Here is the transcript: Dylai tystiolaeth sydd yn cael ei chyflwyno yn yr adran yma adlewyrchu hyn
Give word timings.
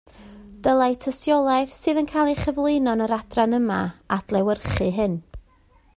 Dylai 0.67 0.87
tystiolaeth 1.03 1.75
sydd 1.81 2.01
yn 2.03 2.09
cael 2.13 2.31
ei 2.33 2.39
chyflwyno 2.41 2.97
yn 2.97 3.05
yr 3.07 3.15
adran 3.19 3.55
yma 3.61 3.79
adlewyrchu 4.17 4.93
hyn 5.01 5.19